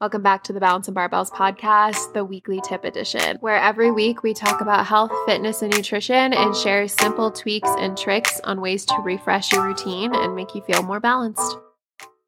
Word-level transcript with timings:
Welcome 0.00 0.22
back 0.22 0.42
to 0.44 0.54
the 0.54 0.60
Balance 0.60 0.88
and 0.88 0.96
Barbells 0.96 1.30
podcast, 1.30 2.14
the 2.14 2.24
weekly 2.24 2.58
tip 2.64 2.86
edition, 2.86 3.36
where 3.40 3.58
every 3.58 3.90
week 3.90 4.22
we 4.22 4.32
talk 4.32 4.62
about 4.62 4.86
health, 4.86 5.12
fitness, 5.26 5.60
and 5.60 5.70
nutrition 5.76 6.32
and 6.32 6.56
share 6.56 6.88
simple 6.88 7.30
tweaks 7.30 7.68
and 7.78 7.98
tricks 7.98 8.40
on 8.44 8.62
ways 8.62 8.86
to 8.86 8.94
refresh 9.02 9.52
your 9.52 9.62
routine 9.62 10.14
and 10.14 10.34
make 10.34 10.54
you 10.54 10.62
feel 10.62 10.82
more 10.82 11.00
balanced. 11.00 11.58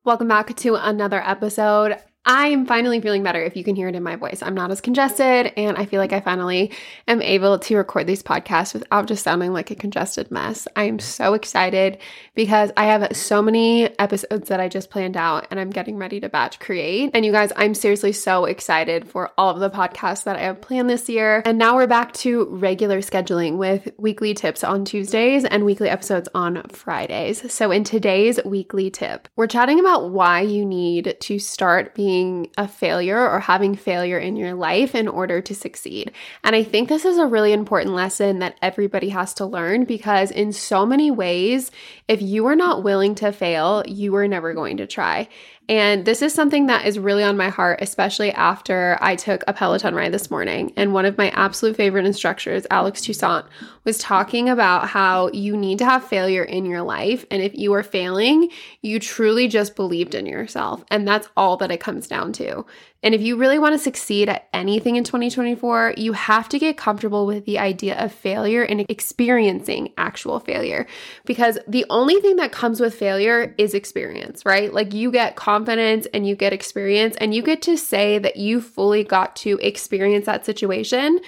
Welcome 0.04 0.28
back 0.28 0.54
to 0.54 0.74
another 0.74 1.26
episode. 1.26 1.96
I'm 2.24 2.66
finally 2.66 3.00
feeling 3.00 3.24
better 3.24 3.42
if 3.42 3.56
you 3.56 3.64
can 3.64 3.74
hear 3.74 3.88
it 3.88 3.96
in 3.96 4.02
my 4.04 4.14
voice. 4.14 4.42
I'm 4.42 4.54
not 4.54 4.70
as 4.70 4.80
congested, 4.80 5.52
and 5.56 5.76
I 5.76 5.86
feel 5.86 5.98
like 5.98 6.12
I 6.12 6.20
finally 6.20 6.70
am 7.08 7.20
able 7.20 7.58
to 7.58 7.76
record 7.76 8.06
these 8.06 8.22
podcasts 8.22 8.74
without 8.74 9.06
just 9.06 9.24
sounding 9.24 9.52
like 9.52 9.72
a 9.72 9.74
congested 9.74 10.30
mess. 10.30 10.68
I 10.76 10.84
am 10.84 11.00
so 11.00 11.34
excited 11.34 11.98
because 12.36 12.70
I 12.76 12.84
have 12.84 13.16
so 13.16 13.42
many 13.42 13.98
episodes 13.98 14.48
that 14.50 14.60
I 14.60 14.68
just 14.68 14.88
planned 14.88 15.16
out 15.16 15.48
and 15.50 15.58
I'm 15.58 15.70
getting 15.70 15.96
ready 15.96 16.20
to 16.20 16.28
batch 16.28 16.60
create. 16.60 17.10
And 17.12 17.26
you 17.26 17.32
guys, 17.32 17.52
I'm 17.56 17.74
seriously 17.74 18.12
so 18.12 18.44
excited 18.44 19.08
for 19.08 19.32
all 19.36 19.50
of 19.50 19.58
the 19.58 19.70
podcasts 19.70 20.22
that 20.22 20.36
I 20.36 20.42
have 20.42 20.60
planned 20.60 20.88
this 20.88 21.08
year. 21.08 21.42
And 21.44 21.58
now 21.58 21.74
we're 21.74 21.88
back 21.88 22.12
to 22.14 22.44
regular 22.50 23.00
scheduling 23.00 23.56
with 23.56 23.88
weekly 23.98 24.32
tips 24.32 24.62
on 24.62 24.84
Tuesdays 24.84 25.44
and 25.44 25.64
weekly 25.64 25.88
episodes 25.88 26.28
on 26.36 26.62
Fridays. 26.68 27.52
So, 27.52 27.72
in 27.72 27.82
today's 27.82 28.38
weekly 28.44 28.90
tip, 28.90 29.26
we're 29.34 29.48
chatting 29.48 29.80
about 29.80 30.10
why 30.10 30.42
you 30.42 30.64
need 30.64 31.16
to 31.18 31.38
start 31.40 31.96
being 31.96 32.11
being 32.12 32.50
a 32.58 32.68
failure 32.68 33.18
or 33.18 33.40
having 33.40 33.74
failure 33.74 34.18
in 34.18 34.36
your 34.36 34.52
life 34.52 34.94
in 34.94 35.08
order 35.08 35.40
to 35.40 35.54
succeed. 35.54 36.12
And 36.44 36.54
I 36.54 36.62
think 36.62 36.90
this 36.90 37.06
is 37.06 37.16
a 37.16 37.26
really 37.26 37.54
important 37.54 37.94
lesson 37.94 38.40
that 38.40 38.58
everybody 38.60 39.08
has 39.08 39.32
to 39.34 39.46
learn 39.46 39.84
because, 39.86 40.30
in 40.30 40.52
so 40.52 40.84
many 40.84 41.10
ways, 41.10 41.70
if 42.08 42.20
you 42.20 42.44
are 42.48 42.56
not 42.56 42.82
willing 42.82 43.14
to 43.14 43.32
fail, 43.32 43.82
you 43.86 44.14
are 44.16 44.28
never 44.28 44.52
going 44.52 44.76
to 44.76 44.86
try. 44.86 45.26
And 45.72 46.04
this 46.04 46.20
is 46.20 46.34
something 46.34 46.66
that 46.66 46.84
is 46.84 46.98
really 46.98 47.24
on 47.24 47.38
my 47.38 47.48
heart, 47.48 47.78
especially 47.80 48.30
after 48.30 48.98
I 49.00 49.16
took 49.16 49.42
a 49.48 49.54
Peloton 49.54 49.94
ride 49.94 50.12
this 50.12 50.30
morning. 50.30 50.70
And 50.76 50.92
one 50.92 51.06
of 51.06 51.16
my 51.16 51.30
absolute 51.30 51.76
favorite 51.76 52.04
instructors, 52.04 52.66
Alex 52.70 53.00
Toussaint, 53.00 53.46
was 53.84 53.96
talking 53.96 54.50
about 54.50 54.88
how 54.88 55.30
you 55.30 55.56
need 55.56 55.78
to 55.78 55.86
have 55.86 56.04
failure 56.04 56.44
in 56.44 56.66
your 56.66 56.82
life. 56.82 57.24
And 57.30 57.40
if 57.40 57.54
you 57.54 57.72
are 57.72 57.82
failing, 57.82 58.50
you 58.82 59.00
truly 59.00 59.48
just 59.48 59.74
believed 59.74 60.14
in 60.14 60.26
yourself. 60.26 60.84
And 60.90 61.08
that's 61.08 61.30
all 61.38 61.56
that 61.56 61.72
it 61.72 61.80
comes 61.80 62.06
down 62.06 62.34
to. 62.34 62.66
And 63.02 63.14
if 63.14 63.20
you 63.20 63.36
really 63.36 63.58
want 63.58 63.74
to 63.74 63.78
succeed 63.78 64.28
at 64.28 64.48
anything 64.52 64.96
in 64.96 65.04
2024, 65.04 65.94
you 65.96 66.12
have 66.12 66.48
to 66.50 66.58
get 66.58 66.76
comfortable 66.76 67.26
with 67.26 67.44
the 67.44 67.58
idea 67.58 67.98
of 67.98 68.12
failure 68.12 68.62
and 68.62 68.84
experiencing 68.88 69.92
actual 69.98 70.38
failure. 70.38 70.86
Because 71.24 71.58
the 71.66 71.84
only 71.90 72.20
thing 72.20 72.36
that 72.36 72.52
comes 72.52 72.80
with 72.80 72.94
failure 72.94 73.54
is 73.58 73.74
experience, 73.74 74.44
right? 74.46 74.72
Like 74.72 74.94
you 74.94 75.10
get 75.10 75.36
confidence 75.36 76.06
and 76.14 76.26
you 76.26 76.36
get 76.36 76.52
experience 76.52 77.16
and 77.16 77.34
you 77.34 77.42
get 77.42 77.62
to 77.62 77.76
say 77.76 78.18
that 78.18 78.36
you 78.36 78.60
fully 78.60 79.04
got 79.04 79.34
to 79.36 79.58
experience 79.60 80.26
that 80.26 80.46
situation 80.46 81.20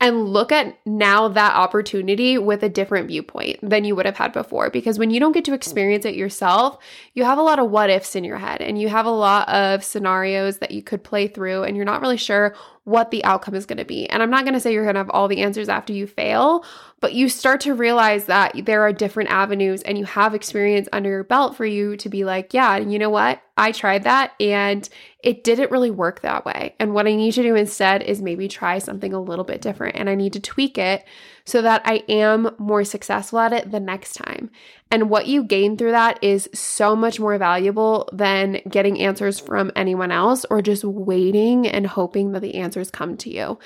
and 0.00 0.28
look 0.28 0.50
at 0.50 0.78
now 0.86 1.28
that 1.28 1.54
opportunity 1.54 2.38
with 2.38 2.62
a 2.62 2.68
different 2.68 3.08
viewpoint 3.08 3.58
than 3.62 3.84
you 3.84 3.94
would 3.94 4.06
have 4.06 4.16
had 4.16 4.32
before. 4.32 4.70
Because 4.70 4.98
when 4.98 5.10
you 5.10 5.20
don't 5.20 5.32
get 5.32 5.44
to 5.44 5.52
experience 5.52 6.06
it 6.06 6.14
yourself, 6.14 6.78
you 7.12 7.24
have 7.24 7.38
a 7.38 7.42
lot 7.42 7.58
of 7.58 7.70
what 7.70 7.90
ifs 7.90 8.16
in 8.16 8.24
your 8.24 8.38
head 8.38 8.62
and 8.62 8.80
you 8.80 8.88
have 8.88 9.04
a 9.04 9.10
lot 9.10 9.48
of 9.48 9.84
scenarios 9.84 10.58
that 10.58 10.70
you 10.70 10.82
could 10.82 11.04
play 11.04 11.28
through, 11.28 11.64
and 11.64 11.76
you're 11.76 11.84
not 11.84 12.00
really 12.00 12.16
sure 12.16 12.54
what 12.84 13.10
the 13.10 13.22
outcome 13.24 13.54
is 13.54 13.66
going 13.66 13.78
to 13.78 13.84
be. 13.84 14.08
And 14.08 14.22
I'm 14.22 14.30
not 14.30 14.44
going 14.44 14.54
to 14.54 14.60
say 14.60 14.72
you're 14.72 14.84
going 14.84 14.94
to 14.94 15.00
have 15.00 15.10
all 15.10 15.28
the 15.28 15.42
answers 15.42 15.68
after 15.68 15.92
you 15.92 16.06
fail, 16.06 16.64
but 17.00 17.14
you 17.14 17.30
start 17.30 17.62
to 17.62 17.74
realize 17.74 18.26
that 18.26 18.52
there 18.66 18.82
are 18.82 18.92
different 18.92 19.30
avenues 19.30 19.82
and 19.82 19.96
you 19.96 20.04
have 20.04 20.34
experience 20.34 20.86
under 20.92 21.08
your 21.08 21.24
belt 21.24 21.56
for 21.56 21.64
you 21.64 21.96
to 21.96 22.10
be 22.10 22.24
like, 22.24 22.52
yeah, 22.52 22.76
you 22.76 22.98
know 22.98 23.08
what? 23.08 23.40
I 23.56 23.72
tried 23.72 24.04
that 24.04 24.32
and 24.38 24.86
it 25.24 25.42
didn't 25.42 25.70
really 25.70 25.90
work 25.90 26.20
that 26.20 26.44
way. 26.44 26.74
And 26.78 26.92
what 26.92 27.06
I 27.06 27.14
need 27.14 27.32
to 27.32 27.42
do 27.42 27.54
instead 27.54 28.02
is 28.02 28.20
maybe 28.20 28.48
try 28.48 28.78
something 28.78 29.14
a 29.14 29.20
little 29.20 29.46
bit 29.46 29.62
different 29.62 29.96
and 29.96 30.10
I 30.10 30.14
need 30.14 30.34
to 30.34 30.40
tweak 30.40 30.76
it 30.76 31.04
so 31.46 31.62
that 31.62 31.80
I 31.86 32.04
am 32.08 32.54
more 32.58 32.84
successful 32.84 33.38
at 33.38 33.54
it 33.54 33.70
the 33.70 33.80
next 33.80 34.12
time. 34.12 34.50
And 34.90 35.08
what 35.08 35.26
you 35.26 35.42
gain 35.42 35.78
through 35.78 35.92
that 35.92 36.22
is 36.22 36.50
so 36.52 36.94
much 36.94 37.18
more 37.18 37.38
valuable 37.38 38.10
than 38.12 38.60
getting 38.68 39.00
answers 39.00 39.40
from 39.40 39.72
anyone 39.74 40.12
else 40.12 40.44
or 40.50 40.60
just 40.60 40.84
waiting 40.84 41.66
and 41.66 41.86
hoping 41.86 42.32
that 42.32 42.40
the 42.40 42.56
answers 42.56 42.90
come 42.90 43.16
to 43.18 43.30
you. 43.30 43.58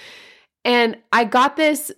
And 0.65 0.97
I 1.13 1.25
got 1.25 1.57
this 1.57 1.93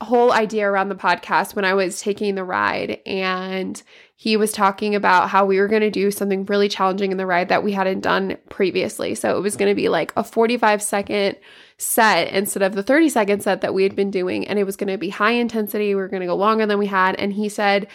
whole 0.00 0.32
idea 0.32 0.68
around 0.68 0.88
the 0.88 0.94
podcast 0.94 1.54
when 1.54 1.64
I 1.64 1.74
was 1.74 2.00
taking 2.00 2.34
the 2.34 2.44
ride 2.44 3.00
and 3.04 3.82
he 4.16 4.36
was 4.36 4.52
talking 4.52 4.94
about 4.94 5.28
how 5.28 5.44
we 5.44 5.58
were 5.58 5.68
going 5.68 5.82
to 5.82 5.90
do 5.90 6.10
something 6.10 6.44
really 6.46 6.68
challenging 6.68 7.10
in 7.10 7.18
the 7.18 7.26
ride 7.26 7.48
that 7.48 7.62
we 7.62 7.72
hadn't 7.72 8.00
done 8.00 8.36
previously. 8.48 9.14
So 9.14 9.36
it 9.36 9.40
was 9.40 9.56
going 9.56 9.70
to 9.70 9.74
be 9.74 9.88
like 9.88 10.12
a 10.16 10.24
45 10.24 10.82
second 10.82 11.36
set 11.76 12.28
instead 12.28 12.62
of 12.62 12.74
the 12.74 12.82
30 12.82 13.08
second 13.10 13.42
set 13.42 13.60
that 13.60 13.74
we 13.74 13.82
had 13.82 13.94
been 13.94 14.10
doing 14.10 14.46
and 14.46 14.58
it 14.58 14.64
was 14.64 14.76
going 14.76 14.88
to 14.88 14.98
be 14.98 15.10
high 15.10 15.32
intensity. 15.32 15.88
We 15.88 16.00
were 16.00 16.08
going 16.08 16.20
to 16.20 16.26
go 16.26 16.36
longer 16.36 16.66
than 16.66 16.78
we 16.78 16.86
had 16.86 17.16
and 17.16 17.32
he 17.32 17.48
said 17.48 17.86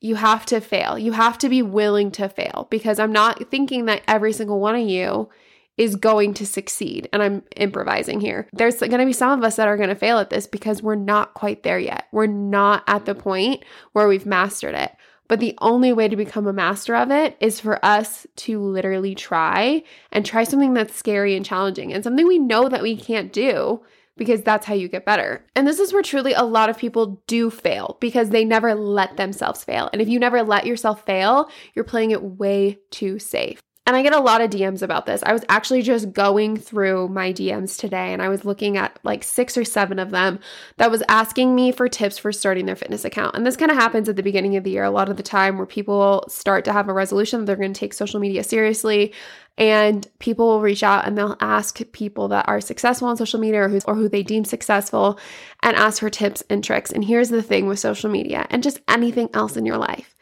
you 0.00 0.16
have 0.16 0.44
to 0.46 0.60
fail. 0.60 0.98
You 0.98 1.12
have 1.12 1.38
to 1.38 1.48
be 1.48 1.62
willing 1.62 2.10
to 2.12 2.28
fail 2.28 2.66
because 2.70 2.98
I'm 2.98 3.12
not 3.12 3.50
thinking 3.50 3.84
that 3.86 4.02
every 4.08 4.32
single 4.32 4.58
one 4.58 4.74
of 4.74 4.86
you 4.86 5.28
is 5.82 5.96
going 5.96 6.32
to 6.34 6.46
succeed. 6.46 7.08
And 7.12 7.20
I'm 7.20 7.42
improvising 7.56 8.20
here. 8.20 8.46
There's 8.52 8.76
going 8.76 8.98
to 8.98 9.04
be 9.04 9.12
some 9.12 9.36
of 9.36 9.44
us 9.44 9.56
that 9.56 9.66
are 9.66 9.76
going 9.76 9.88
to 9.88 9.96
fail 9.96 10.18
at 10.18 10.30
this 10.30 10.46
because 10.46 10.80
we're 10.80 10.94
not 10.94 11.34
quite 11.34 11.64
there 11.64 11.78
yet. 11.78 12.06
We're 12.12 12.26
not 12.26 12.84
at 12.86 13.04
the 13.04 13.16
point 13.16 13.64
where 13.92 14.06
we've 14.06 14.24
mastered 14.24 14.76
it. 14.76 14.92
But 15.26 15.40
the 15.40 15.56
only 15.60 15.92
way 15.92 16.08
to 16.08 16.16
become 16.16 16.46
a 16.46 16.52
master 16.52 16.94
of 16.94 17.10
it 17.10 17.36
is 17.40 17.58
for 17.58 17.84
us 17.84 18.26
to 18.36 18.60
literally 18.60 19.14
try 19.14 19.82
and 20.12 20.24
try 20.24 20.44
something 20.44 20.74
that's 20.74 20.94
scary 20.94 21.34
and 21.34 21.44
challenging 21.44 21.92
and 21.92 22.04
something 22.04 22.26
we 22.26 22.38
know 22.38 22.68
that 22.68 22.82
we 22.82 22.96
can't 22.96 23.32
do 23.32 23.82
because 24.16 24.42
that's 24.42 24.66
how 24.66 24.74
you 24.74 24.88
get 24.88 25.06
better. 25.06 25.44
And 25.56 25.66
this 25.66 25.80
is 25.80 25.92
where 25.92 26.02
truly 26.02 26.32
a 26.32 26.42
lot 26.42 26.68
of 26.68 26.78
people 26.78 27.22
do 27.26 27.50
fail 27.50 27.96
because 27.98 28.28
they 28.28 28.44
never 28.44 28.74
let 28.74 29.16
themselves 29.16 29.64
fail. 29.64 29.88
And 29.92 30.02
if 30.02 30.08
you 30.08 30.20
never 30.20 30.42
let 30.42 30.66
yourself 30.66 31.04
fail, 31.04 31.48
you're 31.74 31.84
playing 31.84 32.10
it 32.10 32.22
way 32.22 32.78
too 32.90 33.18
safe. 33.18 33.60
And 33.84 33.96
I 33.96 34.02
get 34.04 34.14
a 34.14 34.20
lot 34.20 34.40
of 34.40 34.50
DMs 34.50 34.80
about 34.80 35.06
this. 35.06 35.24
I 35.24 35.32
was 35.32 35.44
actually 35.48 35.82
just 35.82 36.12
going 36.12 36.56
through 36.56 37.08
my 37.08 37.32
DMs 37.32 37.76
today 37.76 38.12
and 38.12 38.22
I 38.22 38.28
was 38.28 38.44
looking 38.44 38.76
at 38.76 38.96
like 39.02 39.24
six 39.24 39.58
or 39.58 39.64
seven 39.64 39.98
of 39.98 40.12
them 40.12 40.38
that 40.76 40.88
was 40.90 41.02
asking 41.08 41.56
me 41.56 41.72
for 41.72 41.88
tips 41.88 42.16
for 42.16 42.30
starting 42.30 42.66
their 42.66 42.76
fitness 42.76 43.04
account. 43.04 43.34
And 43.34 43.44
this 43.44 43.56
kind 43.56 43.72
of 43.72 43.76
happens 43.76 44.08
at 44.08 44.14
the 44.14 44.22
beginning 44.22 44.56
of 44.56 44.62
the 44.62 44.70
year 44.70 44.84
a 44.84 44.90
lot 44.90 45.08
of 45.08 45.16
the 45.16 45.22
time 45.24 45.56
where 45.56 45.66
people 45.66 46.24
start 46.28 46.64
to 46.66 46.72
have 46.72 46.88
a 46.88 46.92
resolution 46.92 47.40
that 47.40 47.46
they're 47.46 47.56
going 47.56 47.72
to 47.72 47.78
take 47.78 47.92
social 47.92 48.20
media 48.20 48.44
seriously. 48.44 49.12
And 49.58 50.06
people 50.20 50.46
will 50.46 50.60
reach 50.60 50.84
out 50.84 51.04
and 51.04 51.18
they'll 51.18 51.36
ask 51.40 51.80
people 51.90 52.28
that 52.28 52.48
are 52.48 52.60
successful 52.60 53.08
on 53.08 53.16
social 53.16 53.40
media 53.40 53.62
or 53.62 53.68
who, 53.68 53.80
or 53.86 53.96
who 53.96 54.08
they 54.08 54.22
deem 54.22 54.44
successful 54.44 55.18
and 55.60 55.76
ask 55.76 55.98
for 55.98 56.08
tips 56.08 56.44
and 56.48 56.62
tricks. 56.62 56.92
And 56.92 57.04
here's 57.04 57.30
the 57.30 57.42
thing 57.42 57.66
with 57.66 57.80
social 57.80 58.10
media 58.10 58.46
and 58.48 58.62
just 58.62 58.80
anything 58.86 59.28
else 59.34 59.56
in 59.56 59.66
your 59.66 59.76
life 59.76 60.14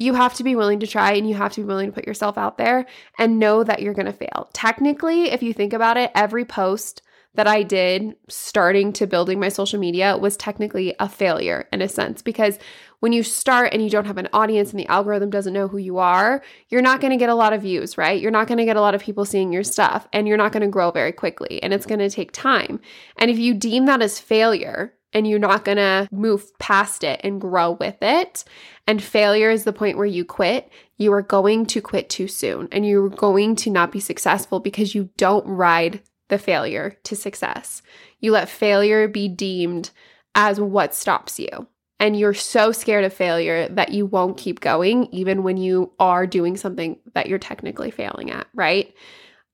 you 0.00 0.14
have 0.14 0.32
to 0.32 0.42
be 0.42 0.56
willing 0.56 0.80
to 0.80 0.86
try 0.86 1.12
and 1.12 1.28
you 1.28 1.34
have 1.34 1.52
to 1.52 1.60
be 1.60 1.66
willing 1.66 1.86
to 1.86 1.92
put 1.92 2.06
yourself 2.06 2.38
out 2.38 2.56
there 2.56 2.86
and 3.18 3.38
know 3.38 3.62
that 3.62 3.82
you're 3.82 3.92
going 3.92 4.06
to 4.06 4.12
fail. 4.12 4.48
Technically, 4.54 5.24
if 5.24 5.42
you 5.42 5.52
think 5.52 5.74
about 5.74 5.98
it, 5.98 6.10
every 6.14 6.46
post 6.46 7.02
that 7.34 7.46
I 7.46 7.62
did 7.62 8.16
starting 8.26 8.94
to 8.94 9.06
building 9.06 9.38
my 9.38 9.50
social 9.50 9.78
media 9.78 10.16
was 10.16 10.38
technically 10.38 10.94
a 10.98 11.08
failure 11.08 11.68
in 11.70 11.82
a 11.82 11.88
sense 11.88 12.22
because 12.22 12.58
when 13.00 13.12
you 13.12 13.22
start 13.22 13.72
and 13.74 13.82
you 13.82 13.90
don't 13.90 14.06
have 14.06 14.16
an 14.16 14.28
audience 14.32 14.70
and 14.70 14.80
the 14.80 14.88
algorithm 14.88 15.28
doesn't 15.28 15.52
know 15.52 15.68
who 15.68 15.78
you 15.78 15.98
are, 15.98 16.42
you're 16.70 16.82
not 16.82 17.00
going 17.00 17.12
to 17.12 17.16
get 17.18 17.28
a 17.28 17.34
lot 17.34 17.52
of 17.52 17.62
views, 17.62 17.98
right? 17.98 18.20
You're 18.20 18.30
not 18.30 18.48
going 18.48 18.58
to 18.58 18.64
get 18.64 18.76
a 18.76 18.80
lot 18.80 18.94
of 18.94 19.02
people 19.02 19.26
seeing 19.26 19.52
your 19.52 19.62
stuff 19.62 20.08
and 20.14 20.26
you're 20.26 20.38
not 20.38 20.52
going 20.52 20.62
to 20.62 20.68
grow 20.68 20.90
very 20.90 21.12
quickly 21.12 21.62
and 21.62 21.74
it's 21.74 21.86
going 21.86 22.00
to 22.00 22.10
take 22.10 22.32
time. 22.32 22.80
And 23.18 23.30
if 23.30 23.38
you 23.38 23.52
deem 23.52 23.84
that 23.84 24.02
as 24.02 24.18
failure, 24.18 24.94
and 25.12 25.26
you're 25.26 25.38
not 25.38 25.64
going 25.64 25.76
to 25.76 26.08
move 26.12 26.56
past 26.58 27.04
it 27.04 27.20
and 27.24 27.40
grow 27.40 27.72
with 27.72 27.96
it. 28.00 28.44
And 28.86 29.02
failure 29.02 29.50
is 29.50 29.64
the 29.64 29.72
point 29.72 29.96
where 29.96 30.06
you 30.06 30.24
quit. 30.24 30.70
You 30.98 31.12
are 31.12 31.22
going 31.22 31.66
to 31.66 31.80
quit 31.80 32.08
too 32.08 32.28
soon 32.28 32.68
and 32.72 32.86
you're 32.86 33.08
going 33.08 33.56
to 33.56 33.70
not 33.70 33.92
be 33.92 34.00
successful 34.00 34.60
because 34.60 34.94
you 34.94 35.10
don't 35.16 35.46
ride 35.46 36.00
the 36.28 36.38
failure 36.38 36.96
to 37.04 37.16
success. 37.16 37.82
You 38.20 38.32
let 38.32 38.48
failure 38.48 39.08
be 39.08 39.28
deemed 39.28 39.90
as 40.34 40.60
what 40.60 40.94
stops 40.94 41.38
you. 41.38 41.66
And 41.98 42.18
you're 42.18 42.34
so 42.34 42.72
scared 42.72 43.04
of 43.04 43.12
failure 43.12 43.68
that 43.68 43.92
you 43.92 44.06
won't 44.06 44.38
keep 44.38 44.60
going, 44.60 45.06
even 45.12 45.42
when 45.42 45.58
you 45.58 45.92
are 45.98 46.26
doing 46.26 46.56
something 46.56 46.98
that 47.12 47.26
you're 47.26 47.38
technically 47.38 47.90
failing 47.90 48.30
at, 48.30 48.46
right? 48.54 48.94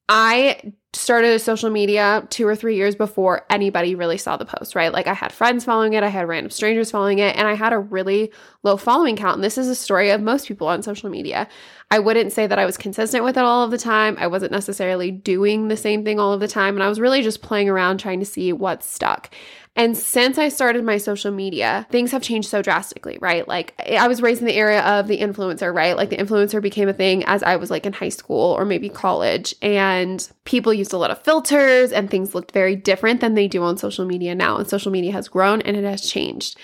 I 0.08 0.72
started 0.96 1.32
a 1.32 1.38
social 1.38 1.70
media 1.70 2.26
two 2.30 2.46
or 2.46 2.56
three 2.56 2.76
years 2.76 2.94
before 2.94 3.46
anybody 3.50 3.94
really 3.94 4.18
saw 4.18 4.36
the 4.36 4.44
post, 4.44 4.74
right? 4.74 4.92
Like 4.92 5.06
I 5.06 5.14
had 5.14 5.32
friends 5.32 5.64
following 5.64 5.92
it, 5.92 6.02
I 6.02 6.08
had 6.08 6.28
random 6.28 6.50
strangers 6.50 6.90
following 6.90 7.18
it, 7.18 7.36
and 7.36 7.46
I 7.46 7.54
had 7.54 7.72
a 7.72 7.78
really 7.78 8.32
low 8.62 8.76
following 8.76 9.16
count. 9.16 9.36
And 9.36 9.44
this 9.44 9.58
is 9.58 9.68
a 9.68 9.74
story 9.74 10.10
of 10.10 10.20
most 10.20 10.48
people 10.48 10.68
on 10.68 10.82
social 10.82 11.10
media. 11.10 11.48
I 11.90 11.98
wouldn't 12.00 12.32
say 12.32 12.46
that 12.46 12.58
I 12.58 12.66
was 12.66 12.76
consistent 12.76 13.22
with 13.22 13.36
it 13.36 13.44
all 13.44 13.62
of 13.62 13.70
the 13.70 13.78
time. 13.78 14.16
I 14.18 14.26
wasn't 14.26 14.52
necessarily 14.52 15.10
doing 15.10 15.68
the 15.68 15.76
same 15.76 16.04
thing 16.04 16.18
all 16.18 16.32
of 16.32 16.40
the 16.40 16.48
time. 16.48 16.74
And 16.74 16.82
I 16.82 16.88
was 16.88 16.98
really 16.98 17.22
just 17.22 17.42
playing 17.42 17.68
around 17.68 17.98
trying 17.98 18.18
to 18.20 18.26
see 18.26 18.52
what 18.52 18.82
stuck. 18.82 19.30
And 19.76 19.94
since 19.96 20.38
I 20.38 20.48
started 20.48 20.84
my 20.84 20.96
social 20.96 21.30
media, 21.30 21.86
things 21.90 22.10
have 22.12 22.22
changed 22.22 22.48
so 22.48 22.62
drastically, 22.62 23.18
right? 23.20 23.46
Like 23.46 23.74
I 23.86 24.08
was 24.08 24.22
raised 24.22 24.40
in 24.40 24.46
the 24.46 24.54
area 24.54 24.80
of 24.80 25.06
the 25.06 25.18
influencer, 25.18 25.72
right? 25.72 25.96
Like 25.96 26.08
the 26.08 26.16
influencer 26.16 26.62
became 26.62 26.88
a 26.88 26.94
thing 26.94 27.24
as 27.24 27.42
I 27.42 27.56
was 27.56 27.70
like 27.70 27.84
in 27.84 27.92
high 27.92 28.08
school 28.08 28.52
or 28.52 28.64
maybe 28.64 28.88
college. 28.88 29.54
And 29.60 30.26
people 30.46 30.72
used 30.72 30.92
a 30.92 30.98
lot 30.98 31.10
of 31.10 31.22
filters 31.22 31.92
and 31.92 32.10
things 32.10 32.34
looked 32.34 32.52
very 32.52 32.74
different 32.74 33.20
than 33.20 33.34
they 33.34 33.46
do 33.46 33.62
on 33.62 33.76
social 33.76 34.06
media 34.06 34.34
now. 34.34 34.56
And 34.56 34.68
social 34.68 34.90
media 34.90 35.12
has 35.12 35.28
grown 35.28 35.60
and 35.62 35.76
it 35.76 35.84
has 35.84 36.08
changed. 36.08 36.56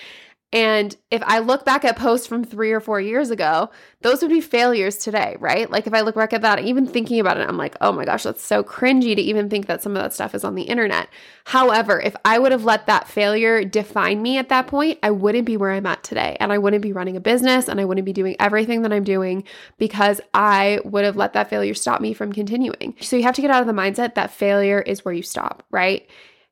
And 0.53 0.95
if 1.09 1.23
I 1.25 1.39
look 1.39 1.65
back 1.65 1.83
at 1.83 1.97
posts 1.97 2.27
from 2.27 2.43
three 2.43 2.71
or 2.71 2.79
four 2.79 3.01
years 3.01 3.31
ago, 3.31 3.71
those 4.01 4.21
would 4.21 4.29
be 4.29 4.39
failures 4.39 4.97
today, 4.97 5.35
right? 5.39 5.69
Like 5.69 5.87
if 5.87 5.95
I 5.95 6.01
look 6.01 6.13
back 6.13 6.31
at 6.31 6.43
that, 6.43 6.59
even 6.59 6.85
thinking 6.85 7.19
about 7.19 7.37
it, 7.37 7.49
I'm 7.49 7.57
like, 7.57 7.75
oh 7.81 7.91
my 7.91 8.05
gosh, 8.05 8.21
that's 8.21 8.43
so 8.43 8.63
cringy 8.63 9.15
to 9.15 9.21
even 9.21 9.49
think 9.49 9.65
that 9.65 9.81
some 9.81 9.97
of 9.97 10.03
that 10.03 10.13
stuff 10.13 10.35
is 10.35 10.43
on 10.43 10.53
the 10.53 10.61
internet. 10.61 11.09
However, 11.45 11.99
if 11.99 12.15
I 12.23 12.37
would 12.37 12.51
have 12.51 12.65
let 12.65 12.85
that 12.85 13.07
failure 13.07 13.65
define 13.65 14.21
me 14.21 14.37
at 14.37 14.49
that 14.49 14.67
point, 14.67 14.99
I 15.01 15.09
wouldn't 15.09 15.47
be 15.47 15.57
where 15.57 15.71
I'm 15.71 15.87
at 15.87 16.03
today. 16.03 16.37
And 16.39 16.53
I 16.53 16.59
wouldn't 16.59 16.83
be 16.83 16.93
running 16.93 17.17
a 17.17 17.19
business 17.21 17.67
and 17.67 17.81
I 17.81 17.85
wouldn't 17.85 18.05
be 18.05 18.13
doing 18.13 18.35
everything 18.39 18.83
that 18.83 18.93
I'm 18.93 19.03
doing 19.03 19.45
because 19.79 20.21
I 20.35 20.81
would 20.85 21.03
have 21.03 21.17
let 21.17 21.33
that 21.33 21.49
failure 21.49 21.73
stop 21.73 21.99
me 21.99 22.13
from 22.13 22.31
continuing. 22.31 22.95
So 23.01 23.15
you 23.15 23.23
have 23.23 23.35
to 23.35 23.41
get 23.41 23.49
out 23.49 23.61
of 23.61 23.67
the 23.67 23.73
mindset 23.73 24.13
that 24.13 24.29
failure 24.29 24.81
is 24.81 25.03
where 25.03 25.15
you 25.15 25.23
stop, 25.23 25.65
right? 25.71 26.07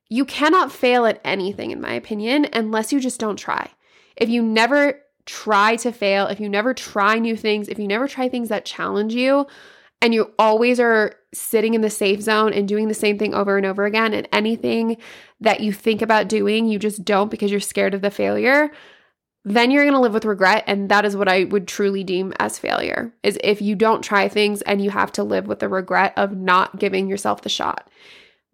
You 0.08 0.24
cannot 0.24 0.72
fail 0.72 1.06
at 1.06 1.20
anything, 1.24 1.70
in 1.70 1.80
my 1.80 1.92
opinion, 1.92 2.48
unless 2.52 2.92
you 2.92 2.98
just 2.98 3.20
don't 3.20 3.36
try. 3.36 3.70
If 4.16 4.28
you 4.28 4.42
never 4.42 5.00
try 5.26 5.76
to 5.76 5.92
fail, 5.92 6.26
if 6.26 6.40
you 6.40 6.48
never 6.48 6.74
try 6.74 7.18
new 7.18 7.36
things, 7.36 7.68
if 7.68 7.78
you 7.78 7.86
never 7.86 8.08
try 8.08 8.28
things 8.28 8.48
that 8.48 8.64
challenge 8.64 9.14
you, 9.14 9.46
and 10.00 10.12
you 10.12 10.32
always 10.38 10.80
are 10.80 11.14
sitting 11.32 11.74
in 11.74 11.80
the 11.80 11.88
safe 11.88 12.20
zone 12.20 12.52
and 12.52 12.66
doing 12.66 12.88
the 12.88 12.94
same 12.94 13.18
thing 13.18 13.34
over 13.34 13.56
and 13.56 13.64
over 13.64 13.84
again, 13.84 14.12
and 14.12 14.28
anything 14.32 14.96
that 15.40 15.60
you 15.60 15.72
think 15.72 16.02
about 16.02 16.28
doing, 16.28 16.66
you 16.66 16.78
just 16.78 17.04
don't 17.04 17.30
because 17.30 17.50
you're 17.50 17.60
scared 17.60 17.94
of 17.94 18.02
the 18.02 18.10
failure, 18.10 18.70
then 19.44 19.70
you're 19.70 19.84
going 19.84 19.94
to 19.94 20.00
live 20.00 20.12
with 20.12 20.24
regret 20.24 20.64
and 20.66 20.88
that 20.88 21.04
is 21.04 21.16
what 21.16 21.28
I 21.28 21.44
would 21.44 21.66
truly 21.66 22.04
deem 22.04 22.32
as 22.38 22.58
failure. 22.58 23.12
Is 23.22 23.38
if 23.42 23.62
you 23.62 23.74
don't 23.74 24.02
try 24.02 24.28
things 24.28 24.62
and 24.62 24.82
you 24.82 24.90
have 24.90 25.12
to 25.12 25.24
live 25.24 25.46
with 25.46 25.60
the 25.60 25.68
regret 25.68 26.12
of 26.16 26.36
not 26.36 26.78
giving 26.78 27.08
yourself 27.08 27.42
the 27.42 27.48
shot. 27.48 27.88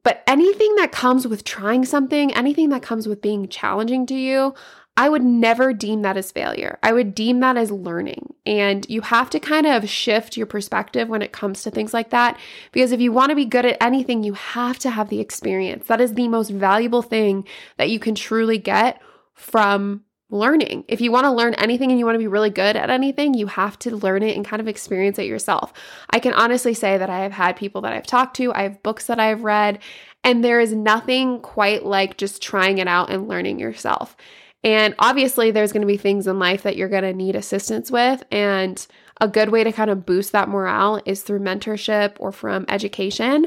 But 0.03 0.23
anything 0.27 0.75
that 0.77 0.93
comes 0.93 1.27
with 1.27 1.45
trying 1.45 1.85
something, 1.85 2.33
anything 2.33 2.71
that 2.71 2.83
comes 2.83 3.07
with 3.07 3.21
being 3.21 3.49
challenging 3.49 4.07
to 4.07 4.15
you, 4.15 4.55
I 4.99 5.09
would 5.09 5.23
never 5.23 5.73
deem 5.73 6.03
that 6.03 6.17
as 6.17 6.33
failure. 6.33 6.77
I 6.83 6.93
would 6.93 7.15
deem 7.15 7.39
that 7.39 7.56
as 7.56 7.71
learning. 7.71 8.35
And 8.45 8.85
you 8.91 9.00
have 9.03 9.31
to 9.31 9.39
kind 9.39 9.65
of 9.65 9.89
shift 9.89 10.37
your 10.37 10.47
perspective 10.47 11.09
when 11.09 11.23
it 11.23 11.31
comes 11.33 11.62
to 11.62 11.71
things 11.71 11.95
like 11.95 12.11
that. 12.11 12.37
Because 12.73 12.91
if 12.91 13.00
you 13.00 13.12
want 13.12 13.31
to 13.31 13.37
be 13.37 13.45
good 13.45 13.65
at 13.65 13.81
anything, 13.81 14.25
you 14.25 14.33
have 14.33 14.77
to 14.81 14.91
have 14.91 15.09
the 15.09 15.21
experience. 15.21 15.87
That 15.87 16.00
is 16.00 16.15
the 16.15 16.27
most 16.27 16.50
valuable 16.50 17.03
thing 17.03 17.47
that 17.77 17.91
you 17.91 18.00
can 18.00 18.17
truly 18.17 18.59
get 18.59 19.00
from 19.35 20.03
learning. 20.31 20.85
If 20.89 21.00
you 21.00 21.12
want 21.12 21.27
to 21.27 21.31
learn 21.31 21.55
anything 21.55 21.93
and 21.93 21.99
you 22.00 22.05
want 22.05 22.17
to 22.17 22.21
be 22.21 22.27
really 22.27 22.50
good 22.50 22.75
at 22.75 22.91
anything, 22.91 23.35
you 23.35 23.47
have 23.47 23.79
to 23.79 23.95
learn 23.95 24.25
it 24.25 24.37
and 24.37 24.45
kind 24.45 24.61
of 24.61 24.67
experience 24.67 25.21
it 25.21 25.27
yourself. 25.27 25.73
I 26.11 26.19
can 26.19 26.35
honestly 26.35 26.75
say 26.75 26.99
that 26.99 27.09
I 27.09 27.21
have 27.21 27.33
had 27.33 27.55
people 27.55 27.83
that 27.83 27.93
I've 27.93 28.06
talked 28.06 28.35
to, 28.39 28.53
I 28.53 28.62
have 28.62 28.83
books 28.83 29.06
that 29.06 29.21
I've 29.21 29.45
read, 29.45 29.79
and 30.25 30.45
there 30.45 30.59
is 30.59 30.75
nothing 30.75 31.41
quite 31.41 31.87
like 31.87 32.17
just 32.17 32.43
trying 32.43 32.79
it 32.79 32.89
out 32.89 33.11
and 33.11 33.29
learning 33.29 33.61
yourself. 33.61 34.17
And 34.65 34.95
obviously, 34.99 35.51
there's 35.51 35.73
going 35.73 35.83
to 35.83 35.87
be 35.87 35.97
things 35.97 36.27
in 36.27 36.39
life 36.39 36.63
that 36.63 36.77
you're 36.77 36.89
going 36.89 37.05
to 37.05 37.13
need 37.13 37.37
assistance 37.37 37.91
with. 37.91 38.25
And 38.31 38.85
a 39.21 39.29
good 39.29 39.51
way 39.51 39.65
to 39.65 39.73
kind 39.73 39.91
of 39.91 40.07
boost 40.07 40.33
that 40.33 40.49
morale 40.49 41.01
is 41.05 41.23
through 41.23 41.41
mentorship 41.41 42.17
or 42.19 42.33
from 42.33 42.65
education. 42.69 43.47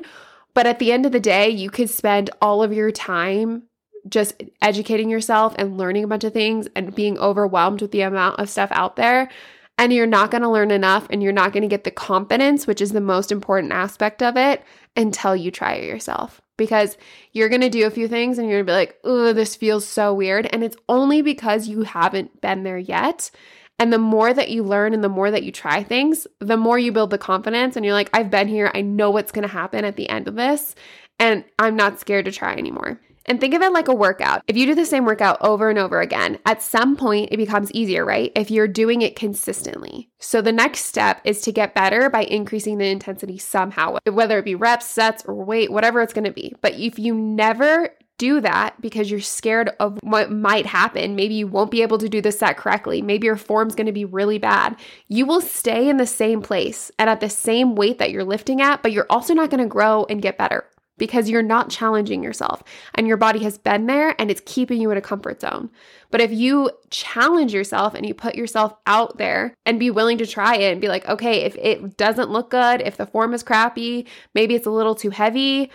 But 0.53 0.67
at 0.67 0.79
the 0.79 0.91
end 0.91 1.05
of 1.05 1.11
the 1.11 1.19
day, 1.19 1.49
you 1.49 1.69
could 1.69 1.89
spend 1.89 2.29
all 2.41 2.63
of 2.63 2.73
your 2.73 2.91
time 2.91 3.63
just 4.09 4.41
educating 4.61 5.09
yourself 5.09 5.53
and 5.57 5.77
learning 5.77 6.03
a 6.03 6.07
bunch 6.07 6.23
of 6.23 6.33
things 6.33 6.67
and 6.75 6.95
being 6.95 7.17
overwhelmed 7.19 7.81
with 7.81 7.91
the 7.91 8.01
amount 8.01 8.39
of 8.39 8.49
stuff 8.49 8.69
out 8.71 8.95
there. 8.95 9.29
And 9.77 9.93
you're 9.93 10.07
not 10.07 10.31
going 10.31 10.43
to 10.43 10.49
learn 10.49 10.71
enough 10.71 11.07
and 11.09 11.23
you're 11.23 11.31
not 11.31 11.53
going 11.53 11.63
to 11.63 11.69
get 11.69 11.83
the 11.83 11.91
confidence, 11.91 12.67
which 12.67 12.81
is 12.81 12.91
the 12.91 13.01
most 13.01 13.31
important 13.31 13.73
aspect 13.73 14.21
of 14.21 14.37
it, 14.37 14.63
until 14.95 15.35
you 15.35 15.51
try 15.51 15.73
it 15.73 15.85
yourself 15.87 16.40
because 16.57 16.97
you're 17.31 17.49
going 17.49 17.61
to 17.61 17.69
do 17.69 17.87
a 17.87 17.91
few 17.91 18.07
things 18.07 18.37
and 18.37 18.47
you're 18.47 18.63
going 18.63 18.67
to 18.67 18.71
be 18.71 18.75
like, 18.75 18.99
oh, 19.03 19.33
this 19.33 19.55
feels 19.55 19.87
so 19.87 20.13
weird. 20.13 20.47
And 20.47 20.63
it's 20.63 20.77
only 20.87 21.21
because 21.21 21.67
you 21.67 21.83
haven't 21.83 22.41
been 22.41 22.63
there 22.63 22.77
yet. 22.77 23.31
And 23.79 23.91
the 23.91 23.97
more 23.97 24.31
that 24.31 24.49
you 24.49 24.63
learn 24.63 24.93
and 24.93 25.03
the 25.03 25.09
more 25.09 25.31
that 25.31 25.43
you 25.43 25.51
try 25.51 25.81
things, 25.81 26.27
the 26.39 26.57
more 26.57 26.77
you 26.77 26.91
build 26.91 27.09
the 27.09 27.17
confidence. 27.17 27.75
And 27.75 27.83
you're 27.83 27.95
like, 27.95 28.11
I've 28.13 28.29
been 28.29 28.47
here. 28.47 28.71
I 28.75 28.81
know 28.81 29.09
what's 29.09 29.31
going 29.31 29.47
to 29.47 29.53
happen 29.53 29.85
at 29.85 29.95
the 29.95 30.07
end 30.07 30.27
of 30.27 30.35
this. 30.35 30.75
And 31.17 31.43
I'm 31.57 31.75
not 31.75 31.99
scared 31.99 32.25
to 32.25 32.31
try 32.31 32.53
anymore. 32.53 33.01
And 33.25 33.39
think 33.39 33.53
of 33.53 33.61
it 33.61 33.71
like 33.71 33.87
a 33.87 33.93
workout. 33.93 34.43
If 34.47 34.57
you 34.57 34.65
do 34.65 34.75
the 34.75 34.85
same 34.85 35.05
workout 35.05 35.37
over 35.41 35.69
and 35.69 35.77
over 35.77 36.01
again, 36.01 36.39
at 36.45 36.61
some 36.61 36.95
point 36.95 37.29
it 37.31 37.37
becomes 37.37 37.71
easier, 37.71 38.03
right? 38.05 38.31
If 38.35 38.51
you're 38.51 38.67
doing 38.67 39.01
it 39.01 39.15
consistently. 39.15 40.09
So 40.19 40.41
the 40.41 40.51
next 40.51 40.85
step 40.85 41.21
is 41.23 41.41
to 41.41 41.51
get 41.51 41.75
better 41.75 42.09
by 42.09 42.23
increasing 42.23 42.77
the 42.77 42.85
intensity 42.85 43.37
somehow, 43.37 43.97
whether 44.09 44.39
it 44.39 44.45
be 44.45 44.55
reps, 44.55 44.87
sets, 44.87 45.23
or 45.25 45.35
weight, 45.35 45.71
whatever 45.71 46.01
it's 46.01 46.13
gonna 46.13 46.31
be. 46.31 46.53
But 46.61 46.75
if 46.75 46.97
you 46.97 47.13
never 47.13 47.89
do 48.21 48.39
that 48.39 48.79
because 48.79 49.09
you're 49.09 49.19
scared 49.19 49.71
of 49.79 49.97
what 50.03 50.31
might 50.31 50.67
happen. 50.67 51.15
Maybe 51.15 51.33
you 51.33 51.47
won't 51.47 51.71
be 51.71 51.81
able 51.81 51.97
to 51.97 52.07
do 52.07 52.21
the 52.21 52.31
set 52.31 52.55
correctly. 52.55 53.01
Maybe 53.01 53.25
your 53.25 53.35
form's 53.35 53.73
going 53.73 53.87
to 53.87 53.91
be 53.91 54.05
really 54.05 54.37
bad. 54.37 54.75
You 55.07 55.25
will 55.25 55.41
stay 55.41 55.89
in 55.89 55.97
the 55.97 56.05
same 56.05 56.43
place 56.43 56.91
and 56.99 57.09
at 57.09 57.19
the 57.19 57.31
same 57.31 57.73
weight 57.73 57.97
that 57.97 58.11
you're 58.11 58.23
lifting 58.23 58.61
at, 58.61 58.83
but 58.83 58.91
you're 58.91 59.07
also 59.09 59.33
not 59.33 59.49
going 59.49 59.63
to 59.63 59.67
grow 59.67 60.05
and 60.07 60.21
get 60.21 60.37
better 60.37 60.65
because 61.01 61.27
you're 61.27 61.41
not 61.41 61.71
challenging 61.71 62.21
yourself 62.21 62.61
and 62.93 63.07
your 63.07 63.17
body 63.17 63.39
has 63.39 63.57
been 63.57 63.87
there 63.87 64.13
and 64.19 64.29
it's 64.29 64.43
keeping 64.45 64.79
you 64.79 64.91
in 64.91 64.99
a 64.99 65.01
comfort 65.01 65.41
zone. 65.41 65.67
But 66.11 66.21
if 66.21 66.31
you 66.31 66.69
challenge 66.91 67.55
yourself 67.55 67.95
and 67.95 68.05
you 68.05 68.13
put 68.13 68.35
yourself 68.35 68.75
out 68.85 69.17
there 69.17 69.55
and 69.65 69.79
be 69.79 69.89
willing 69.89 70.19
to 70.19 70.27
try 70.27 70.57
it 70.57 70.71
and 70.71 70.79
be 70.79 70.89
like, 70.89 71.09
okay, 71.09 71.41
if 71.41 71.55
it 71.55 71.97
doesn't 71.97 72.29
look 72.29 72.51
good, 72.51 72.81
if 72.81 72.97
the 72.97 73.07
form 73.07 73.33
is 73.33 73.41
crappy, 73.41 74.05
maybe 74.35 74.53
it's 74.53 74.67
a 74.67 74.69
little 74.69 74.93
too 74.93 75.09
heavy, 75.09 75.71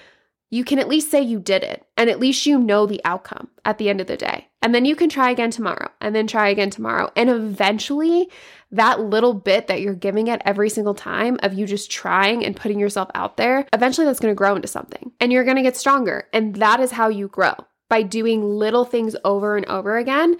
you 0.50 0.62
can 0.62 0.78
at 0.78 0.86
least 0.86 1.10
say 1.10 1.20
you 1.20 1.40
did 1.40 1.64
it 1.64 1.84
and 1.96 2.08
at 2.08 2.20
least 2.20 2.46
you 2.46 2.56
know 2.56 2.86
the 2.86 3.00
outcome 3.04 3.48
at 3.64 3.78
the 3.78 3.88
end 3.88 4.00
of 4.00 4.06
the 4.06 4.16
day. 4.16 4.46
And 4.62 4.72
then 4.72 4.84
you 4.84 4.94
can 4.94 5.08
try 5.08 5.32
again 5.32 5.50
tomorrow 5.50 5.90
and 6.00 6.14
then 6.14 6.28
try 6.28 6.50
again 6.50 6.70
tomorrow. 6.70 7.10
And 7.16 7.28
eventually, 7.28 8.30
that 8.72 9.00
little 9.00 9.34
bit 9.34 9.68
that 9.68 9.80
you're 9.80 9.94
giving 9.94 10.26
it 10.26 10.42
every 10.44 10.68
single 10.68 10.94
time 10.94 11.38
of 11.42 11.54
you 11.54 11.66
just 11.66 11.90
trying 11.90 12.44
and 12.44 12.56
putting 12.56 12.78
yourself 12.78 13.08
out 13.14 13.36
there, 13.36 13.66
eventually 13.72 14.06
that's 14.06 14.20
going 14.20 14.32
to 14.32 14.36
grow 14.38 14.56
into 14.56 14.68
something 14.68 15.12
and 15.20 15.32
you're 15.32 15.44
going 15.44 15.56
to 15.56 15.62
get 15.62 15.76
stronger. 15.76 16.28
And 16.32 16.56
that 16.56 16.80
is 16.80 16.90
how 16.90 17.08
you 17.08 17.28
grow 17.28 17.54
by 17.88 18.02
doing 18.02 18.42
little 18.42 18.84
things 18.84 19.14
over 19.24 19.56
and 19.56 19.66
over 19.66 19.96
again. 19.96 20.36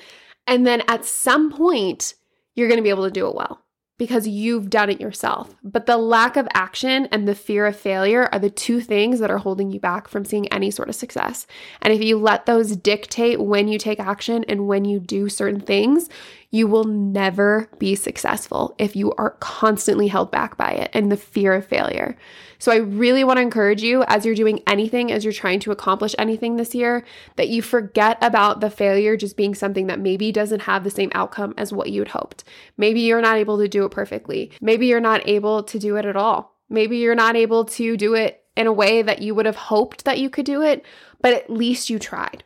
And 0.46 0.66
then 0.66 0.82
at 0.88 1.04
some 1.04 1.52
point, 1.52 2.14
you're 2.54 2.68
going 2.68 2.78
to 2.78 2.82
be 2.82 2.90
able 2.90 3.04
to 3.04 3.10
do 3.10 3.28
it 3.28 3.34
well 3.34 3.62
because 3.98 4.28
you've 4.28 4.68
done 4.68 4.90
it 4.90 5.00
yourself. 5.00 5.54
But 5.62 5.86
the 5.86 5.96
lack 5.96 6.36
of 6.36 6.46
action 6.52 7.06
and 7.12 7.26
the 7.26 7.34
fear 7.34 7.66
of 7.66 7.76
failure 7.76 8.28
are 8.32 8.38
the 8.38 8.50
two 8.50 8.80
things 8.80 9.20
that 9.20 9.30
are 9.30 9.38
holding 9.38 9.70
you 9.70 9.80
back 9.80 10.08
from 10.08 10.24
seeing 10.24 10.52
any 10.52 10.70
sort 10.70 10.88
of 10.88 10.94
success. 10.94 11.46
And 11.80 11.92
if 11.92 12.02
you 12.02 12.18
let 12.18 12.46
those 12.46 12.76
dictate 12.76 13.40
when 13.40 13.68
you 13.68 13.78
take 13.78 13.98
action 13.98 14.44
and 14.48 14.66
when 14.66 14.84
you 14.84 15.00
do 15.00 15.28
certain 15.28 15.60
things, 15.60 16.10
you 16.50 16.66
will 16.66 16.84
never 16.84 17.68
be 17.78 17.94
successful 17.94 18.74
if 18.78 18.96
you 18.96 19.12
are 19.12 19.30
constantly 19.40 20.08
held 20.08 20.30
back 20.30 20.56
by 20.56 20.72
it 20.72 20.90
and 20.92 21.10
the 21.10 21.16
fear 21.16 21.54
of 21.54 21.66
failure. 21.66 22.16
So, 22.58 22.72
I 22.72 22.76
really 22.76 23.24
want 23.24 23.36
to 23.36 23.42
encourage 23.42 23.82
you 23.82 24.02
as 24.04 24.24
you're 24.24 24.34
doing 24.34 24.62
anything, 24.66 25.12
as 25.12 25.24
you're 25.24 25.32
trying 25.32 25.60
to 25.60 25.72
accomplish 25.72 26.14
anything 26.18 26.56
this 26.56 26.74
year, 26.74 27.04
that 27.36 27.48
you 27.48 27.60
forget 27.60 28.16
about 28.22 28.60
the 28.60 28.70
failure 28.70 29.16
just 29.16 29.36
being 29.36 29.54
something 29.54 29.88
that 29.88 30.00
maybe 30.00 30.32
doesn't 30.32 30.60
have 30.60 30.84
the 30.84 30.90
same 30.90 31.12
outcome 31.14 31.54
as 31.58 31.72
what 31.72 31.90
you 31.90 32.00
had 32.00 32.08
hoped. 32.08 32.44
Maybe 32.76 33.00
you're 33.00 33.20
not 33.20 33.36
able 33.36 33.58
to 33.58 33.68
do 33.68 33.84
it 33.84 33.90
perfectly. 33.90 34.52
Maybe 34.60 34.86
you're 34.86 35.00
not 35.00 35.28
able 35.28 35.62
to 35.64 35.78
do 35.78 35.96
it 35.96 36.06
at 36.06 36.16
all. 36.16 36.56
Maybe 36.70 36.96
you're 36.98 37.14
not 37.14 37.36
able 37.36 37.64
to 37.64 37.96
do 37.96 38.14
it 38.14 38.42
in 38.56 38.66
a 38.66 38.72
way 38.72 39.02
that 39.02 39.20
you 39.20 39.34
would 39.34 39.46
have 39.46 39.56
hoped 39.56 40.04
that 40.04 40.18
you 40.18 40.30
could 40.30 40.46
do 40.46 40.62
it, 40.62 40.84
but 41.20 41.34
at 41.34 41.50
least 41.50 41.90
you 41.90 41.98
tried 41.98 42.42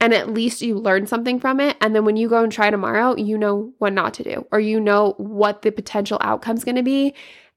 and 0.00 0.14
at 0.14 0.32
least 0.32 0.62
you 0.62 0.76
learn 0.76 1.06
something 1.06 1.40
from 1.40 1.60
it. 1.60 1.76
And 1.80 1.94
then 1.94 2.04
when 2.04 2.16
you 2.16 2.28
go 2.28 2.42
and 2.42 2.52
try 2.52 2.70
tomorrow, 2.70 3.16
you 3.16 3.36
know 3.36 3.72
what 3.78 3.92
not 3.92 4.14
to 4.14 4.24
do, 4.24 4.46
or 4.52 4.60
you 4.60 4.80
know 4.80 5.14
what 5.18 5.62
the 5.62 5.72
potential 5.72 6.18
outcome 6.20 6.56
is 6.56 6.64
going 6.64 6.76
to 6.76 6.82
be, 6.82 7.14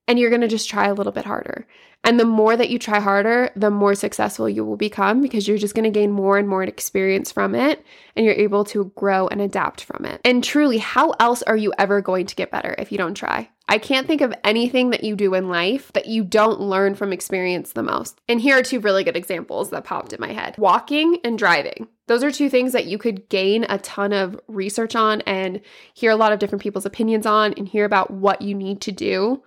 and 0.07 0.19
you're 0.19 0.29
going 0.29 0.41
to 0.41 0.47
just 0.47 0.69
try 0.69 0.87
a 0.87 0.93
little 0.93 1.11
bit 1.11 1.25
harder. 1.25 1.67
And 2.03 2.19
the 2.19 2.25
more 2.25 2.57
that 2.57 2.69
you 2.69 2.79
try 2.79 2.99
harder, 2.99 3.51
the 3.55 3.69
more 3.69 3.93
successful 3.93 4.49
you 4.49 4.65
will 4.65 4.77
become 4.77 5.21
because 5.21 5.47
you're 5.47 5.59
just 5.59 5.75
going 5.75 5.83
to 5.83 5.99
gain 5.99 6.11
more 6.11 6.37
and 6.37 6.47
more 6.47 6.63
experience 6.63 7.31
from 7.31 7.53
it 7.53 7.85
and 8.15 8.25
you're 8.25 8.33
able 8.33 8.63
to 8.65 8.91
grow 8.95 9.27
and 9.27 9.39
adapt 9.39 9.83
from 9.83 10.05
it. 10.05 10.19
And 10.25 10.43
truly, 10.43 10.79
how 10.79 11.11
else 11.19 11.43
are 11.43 11.57
you 11.57 11.73
ever 11.77 12.01
going 12.01 12.25
to 12.25 12.35
get 12.35 12.49
better 12.49 12.73
if 12.79 12.91
you 12.91 12.97
don't 12.97 13.13
try? 13.13 13.49
I 13.67 13.77
can't 13.77 14.07
think 14.07 14.21
of 14.21 14.33
anything 14.43 14.89
that 14.89 15.03
you 15.03 15.15
do 15.15 15.33
in 15.33 15.47
life 15.47 15.93
that 15.93 16.07
you 16.07 16.23
don't 16.23 16.59
learn 16.59 16.95
from 16.95 17.13
experience 17.13 17.71
the 17.71 17.83
most. 17.83 18.19
And 18.27 18.41
here 18.41 18.57
are 18.57 18.63
two 18.63 18.79
really 18.79 19.03
good 19.03 19.15
examples 19.15 19.69
that 19.69 19.85
popped 19.85 20.11
in 20.11 20.19
my 20.19 20.33
head 20.33 20.55
walking 20.57 21.19
and 21.23 21.37
driving. 21.37 21.87
Those 22.11 22.25
are 22.25 22.31
two 22.31 22.49
things 22.49 22.73
that 22.73 22.87
you 22.87 22.97
could 22.97 23.29
gain 23.29 23.65
a 23.69 23.77
ton 23.77 24.11
of 24.11 24.37
research 24.49 24.97
on 24.97 25.21
and 25.21 25.61
hear 25.93 26.11
a 26.11 26.17
lot 26.17 26.33
of 26.33 26.39
different 26.39 26.61
people's 26.61 26.85
opinions 26.85 27.25
on 27.25 27.53
and 27.53 27.69
hear 27.69 27.85
about 27.85 28.11
what 28.11 28.41
you 28.41 28.53
need 28.53 28.81
to 28.81 28.91
do 28.91 29.41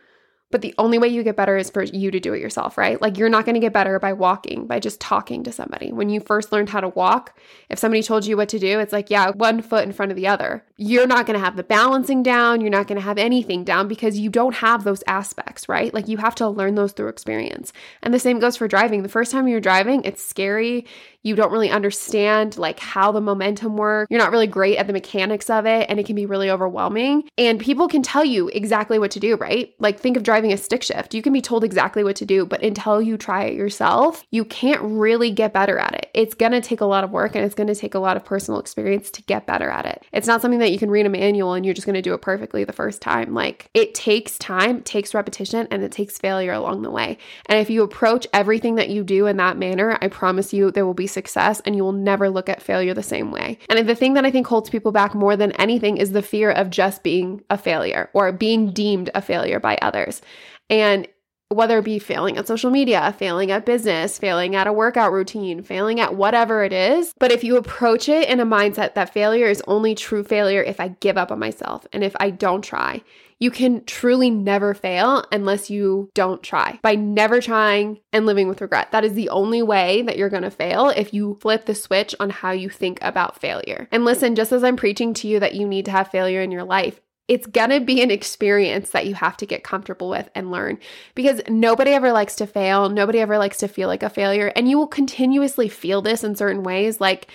but 0.54 0.62
the 0.62 0.72
only 0.78 0.98
way 0.98 1.08
you 1.08 1.24
get 1.24 1.34
better 1.34 1.56
is 1.56 1.68
for 1.68 1.82
you 1.82 2.12
to 2.12 2.20
do 2.20 2.32
it 2.32 2.40
yourself, 2.40 2.78
right? 2.78 3.02
Like 3.02 3.18
you're 3.18 3.28
not 3.28 3.44
going 3.44 3.56
to 3.56 3.60
get 3.60 3.72
better 3.72 3.98
by 3.98 4.12
walking, 4.12 4.68
by 4.68 4.78
just 4.78 5.00
talking 5.00 5.42
to 5.42 5.50
somebody. 5.50 5.90
When 5.90 6.10
you 6.10 6.20
first 6.20 6.52
learned 6.52 6.70
how 6.70 6.80
to 6.80 6.90
walk, 6.90 7.36
if 7.70 7.80
somebody 7.80 8.04
told 8.04 8.24
you 8.24 8.36
what 8.36 8.50
to 8.50 8.60
do, 8.60 8.78
it's 8.78 8.92
like, 8.92 9.10
yeah, 9.10 9.30
one 9.30 9.62
foot 9.62 9.82
in 9.82 9.92
front 9.92 10.12
of 10.12 10.16
the 10.16 10.28
other. 10.28 10.64
You're 10.76 11.06
not 11.06 11.26
going 11.26 11.38
to 11.38 11.44
have 11.44 11.56
the 11.56 11.62
balancing 11.62 12.22
down. 12.22 12.60
You're 12.60 12.70
not 12.70 12.88
going 12.88 12.98
to 12.98 13.04
have 13.04 13.18
anything 13.18 13.64
down 13.64 13.86
because 13.86 14.18
you 14.18 14.30
don't 14.30 14.54
have 14.54 14.84
those 14.84 15.04
aspects, 15.06 15.68
right? 15.68 15.94
Like 15.94 16.08
you 16.08 16.16
have 16.18 16.34
to 16.36 16.48
learn 16.48 16.74
those 16.74 16.92
through 16.92 17.08
experience. 17.08 17.72
And 18.02 18.12
the 18.12 18.18
same 18.18 18.40
goes 18.40 18.56
for 18.56 18.66
driving. 18.66 19.02
The 19.02 19.08
first 19.08 19.30
time 19.30 19.46
you're 19.46 19.60
driving, 19.60 20.02
it's 20.04 20.24
scary 20.24 20.86
you 21.24 21.34
don't 21.34 21.50
really 21.50 21.70
understand 21.70 22.56
like 22.58 22.78
how 22.78 23.10
the 23.10 23.20
momentum 23.20 23.76
works. 23.76 24.08
You're 24.10 24.20
not 24.20 24.30
really 24.30 24.46
great 24.46 24.76
at 24.76 24.86
the 24.86 24.92
mechanics 24.92 25.48
of 25.48 25.64
it 25.66 25.86
and 25.88 25.98
it 25.98 26.04
can 26.04 26.14
be 26.14 26.26
really 26.26 26.50
overwhelming. 26.50 27.24
And 27.38 27.58
people 27.58 27.88
can 27.88 28.02
tell 28.02 28.24
you 28.24 28.48
exactly 28.48 28.98
what 28.98 29.10
to 29.12 29.20
do, 29.20 29.36
right? 29.36 29.74
Like 29.78 29.98
think 29.98 30.18
of 30.18 30.22
driving 30.22 30.52
a 30.52 30.58
stick 30.58 30.82
shift. 30.82 31.14
You 31.14 31.22
can 31.22 31.32
be 31.32 31.40
told 31.40 31.64
exactly 31.64 32.04
what 32.04 32.16
to 32.16 32.26
do, 32.26 32.44
but 32.44 32.62
until 32.62 33.00
you 33.00 33.16
try 33.16 33.44
it 33.44 33.54
yourself, 33.54 34.22
you 34.30 34.44
can't 34.44 34.82
really 34.82 35.30
get 35.30 35.54
better 35.54 35.78
at 35.78 35.94
it. 35.94 36.10
It's 36.12 36.34
going 36.34 36.52
to 36.52 36.60
take 36.60 36.82
a 36.82 36.86
lot 36.86 37.04
of 37.04 37.10
work 37.10 37.34
and 37.34 37.44
it's 37.44 37.54
going 37.54 37.68
to 37.68 37.74
take 37.74 37.94
a 37.94 37.98
lot 37.98 38.18
of 38.18 38.24
personal 38.24 38.60
experience 38.60 39.10
to 39.12 39.22
get 39.22 39.46
better 39.46 39.70
at 39.70 39.86
it. 39.86 40.04
It's 40.12 40.26
not 40.26 40.42
something 40.42 40.60
that 40.64 40.72
you 40.72 40.78
can 40.78 40.90
read 40.90 41.06
a 41.06 41.10
manual 41.10 41.52
and 41.52 41.64
you're 41.64 41.74
just 41.74 41.86
going 41.86 41.94
to 41.94 42.02
do 42.02 42.14
it 42.14 42.22
perfectly 42.22 42.64
the 42.64 42.72
first 42.72 43.00
time. 43.00 43.34
Like 43.34 43.68
it 43.74 43.94
takes 43.94 44.38
time, 44.38 44.78
it 44.78 44.84
takes 44.84 45.14
repetition, 45.14 45.68
and 45.70 45.82
it 45.82 45.92
takes 45.92 46.18
failure 46.18 46.52
along 46.52 46.82
the 46.82 46.90
way. 46.90 47.18
And 47.46 47.58
if 47.58 47.70
you 47.70 47.82
approach 47.82 48.26
everything 48.32 48.76
that 48.76 48.88
you 48.88 49.04
do 49.04 49.26
in 49.26 49.36
that 49.36 49.58
manner, 49.58 49.98
I 50.00 50.08
promise 50.08 50.52
you 50.52 50.70
there 50.70 50.86
will 50.86 50.94
be 50.94 51.06
success 51.06 51.60
and 51.64 51.76
you 51.76 51.84
will 51.84 51.92
never 51.92 52.30
look 52.30 52.48
at 52.48 52.62
failure 52.62 52.94
the 52.94 53.02
same 53.02 53.30
way. 53.30 53.58
And 53.68 53.88
the 53.88 53.94
thing 53.94 54.14
that 54.14 54.24
I 54.24 54.30
think 54.30 54.46
holds 54.46 54.70
people 54.70 54.92
back 54.92 55.14
more 55.14 55.36
than 55.36 55.52
anything 55.52 55.98
is 55.98 56.12
the 56.12 56.22
fear 56.22 56.50
of 56.50 56.70
just 56.70 57.02
being 57.02 57.42
a 57.50 57.58
failure 57.58 58.10
or 58.12 58.32
being 58.32 58.72
deemed 58.72 59.10
a 59.14 59.22
failure 59.22 59.60
by 59.60 59.78
others. 59.82 60.22
And 60.70 61.06
whether 61.54 61.78
it 61.78 61.84
be 61.84 61.98
failing 61.98 62.36
at 62.36 62.46
social 62.46 62.70
media, 62.70 63.14
failing 63.18 63.50
at 63.50 63.64
business, 63.64 64.18
failing 64.18 64.54
at 64.54 64.66
a 64.66 64.72
workout 64.72 65.12
routine, 65.12 65.62
failing 65.62 66.00
at 66.00 66.14
whatever 66.14 66.62
it 66.62 66.72
is. 66.72 67.14
But 67.18 67.32
if 67.32 67.42
you 67.42 67.56
approach 67.56 68.08
it 68.08 68.28
in 68.28 68.40
a 68.40 68.46
mindset 68.46 68.94
that 68.94 69.12
failure 69.12 69.46
is 69.46 69.62
only 69.66 69.94
true 69.94 70.22
failure 70.22 70.62
if 70.62 70.80
I 70.80 70.88
give 70.88 71.16
up 71.16 71.32
on 71.32 71.38
myself 71.38 71.86
and 71.92 72.04
if 72.04 72.14
I 72.20 72.30
don't 72.30 72.62
try, 72.62 73.02
you 73.40 73.50
can 73.50 73.84
truly 73.84 74.30
never 74.30 74.74
fail 74.74 75.24
unless 75.32 75.68
you 75.68 76.10
don't 76.14 76.42
try. 76.42 76.78
By 76.82 76.94
never 76.94 77.40
trying 77.40 78.00
and 78.12 78.26
living 78.26 78.48
with 78.48 78.60
regret. 78.60 78.92
That 78.92 79.04
is 79.04 79.14
the 79.14 79.28
only 79.28 79.62
way 79.62 80.02
that 80.02 80.16
you're 80.16 80.30
to 80.34 80.50
fail 80.50 80.88
if 80.88 81.14
you 81.14 81.38
flip 81.40 81.66
the 81.66 81.74
switch 81.74 82.14
on 82.18 82.30
how 82.30 82.52
you 82.52 82.68
think 82.68 82.98
about 83.02 83.40
failure. 83.40 83.88
And 83.92 84.04
listen, 84.04 84.34
just 84.34 84.52
as 84.52 84.64
I'm 84.64 84.76
preaching 84.76 85.14
to 85.14 85.28
you 85.28 85.40
that 85.40 85.54
you 85.54 85.66
need 85.66 85.84
to 85.86 85.90
have 85.90 86.10
failure 86.10 86.42
in 86.42 86.50
your 86.50 86.64
life, 86.64 87.00
it's 87.26 87.46
gonna 87.46 87.80
be 87.80 88.02
an 88.02 88.10
experience 88.10 88.90
that 88.90 89.06
you 89.06 89.14
have 89.14 89.36
to 89.38 89.46
get 89.46 89.64
comfortable 89.64 90.10
with 90.10 90.28
and 90.34 90.50
learn 90.50 90.78
because 91.14 91.40
nobody 91.48 91.92
ever 91.92 92.12
likes 92.12 92.36
to 92.36 92.46
fail. 92.46 92.88
Nobody 92.90 93.20
ever 93.20 93.38
likes 93.38 93.58
to 93.58 93.68
feel 93.68 93.88
like 93.88 94.02
a 94.02 94.10
failure. 94.10 94.52
And 94.54 94.68
you 94.68 94.76
will 94.76 94.86
continuously 94.86 95.68
feel 95.68 96.02
this 96.02 96.22
in 96.22 96.36
certain 96.36 96.62
ways. 96.62 97.00
Like 97.00 97.28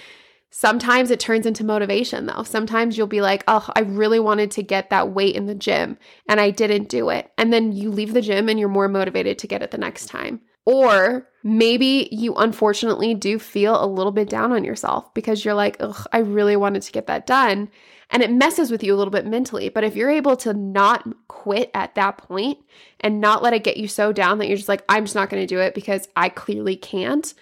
sometimes 0.52 1.10
it 1.10 1.20
turns 1.20 1.48
into 1.48 1.64
motivation, 1.64 2.28
though. 2.28 2.44
Sometimes 2.44 2.98
you'll 2.98 3.08
be 3.08 3.22
like, 3.22 3.44
oh, 3.48 3.68
I 3.76 3.82
really 3.82 4.20
wanted 4.20 4.52
to 4.52 4.64
get 4.64 4.92
that 4.92 5.12
weight 5.12 5.36
in 5.36 5.48
the 5.48 5.56
gym 5.56 5.98
and 6.28 6.40
I 6.40 6.52
didn't 6.52 6.90
do 6.90 7.10
it. 7.10 7.32
And 7.38 7.52
then 7.52 7.72
you 7.72 7.90
leave 7.90 8.14
the 8.14 8.22
gym 8.22 8.48
and 8.48 8.60
you're 8.60 8.70
more 8.70 8.88
motivated 8.88 9.40
to 9.40 9.48
get 9.48 9.64
it 9.64 9.72
the 9.72 9.78
next 9.80 10.06
time. 10.06 10.42
Or 10.66 11.28
maybe 11.44 12.10
you 12.12 12.36
unfortunately 12.36 13.16
do 13.16 13.40
feel 13.40 13.84
a 13.84 13.88
little 13.88 14.12
bit 14.12 14.30
down 14.30 14.52
on 14.52 14.64
yourself 14.64 15.12
because 15.16 15.44
you're 15.44 15.56
like, 15.56 15.78
ugh, 15.80 16.06
I 16.14 16.20
really 16.20 16.56
wanted 16.56 16.84
to 16.84 16.92
get 16.92 17.08
that 17.08 17.26
done 17.26 17.70
and 18.10 18.24
it 18.24 18.32
messes 18.32 18.72
with 18.72 18.84
you 18.84 18.94
a 18.94 18.98
little 18.98 19.12
bit 19.12 19.26
mentally. 19.26 19.70
But 19.70 19.84
if 19.84 19.96
you're 19.96 20.10
able 20.10 20.36
to 20.38 20.54
not 20.54 21.08
quit 21.28 21.70
at 21.74 21.96
that 21.96 22.18
point 22.18 22.58
and 23.00 23.22
not 23.22 23.44
let 23.44 23.54
it 23.54 23.64
get 23.64 23.78
you 23.78 23.88
so 23.88 24.12
down 24.12 24.40
that 24.40 24.48
you're 24.48 24.58
just 24.58 24.70
like, 24.70 24.84
I'm 24.90 25.06
just 25.06 25.16
not 25.16 25.30
going 25.30 25.42
to 25.42 25.48
do 25.48 25.60
it 25.60 25.76
because 25.76 26.08
I 26.16 26.30
clearly 26.30 26.76
can't, 26.76 27.34